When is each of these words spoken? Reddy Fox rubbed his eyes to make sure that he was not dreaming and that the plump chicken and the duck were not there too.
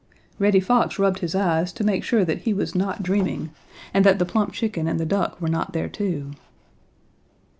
Reddy 0.39 0.59
Fox 0.59 0.97
rubbed 0.97 1.19
his 1.19 1.35
eyes 1.35 1.71
to 1.73 1.83
make 1.83 2.03
sure 2.03 2.25
that 2.25 2.39
he 2.39 2.55
was 2.55 2.73
not 2.73 3.03
dreaming 3.03 3.51
and 3.93 4.03
that 4.03 4.17
the 4.17 4.25
plump 4.25 4.51
chicken 4.51 4.87
and 4.87 4.99
the 4.99 5.05
duck 5.05 5.39
were 5.39 5.47
not 5.47 5.73
there 5.73 5.89
too. 5.89 6.31